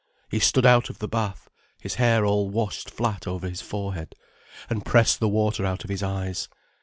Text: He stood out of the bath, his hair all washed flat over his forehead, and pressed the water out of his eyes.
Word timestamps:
He 0.31 0.39
stood 0.39 0.65
out 0.65 0.89
of 0.89 0.97
the 0.97 1.07
bath, 1.07 1.47
his 1.79 1.93
hair 2.01 2.25
all 2.25 2.49
washed 2.49 2.89
flat 2.89 3.27
over 3.27 3.47
his 3.47 3.61
forehead, 3.61 4.15
and 4.67 4.83
pressed 4.83 5.19
the 5.19 5.29
water 5.29 5.63
out 5.63 5.83
of 5.83 5.91
his 5.91 6.01
eyes. 6.01 6.49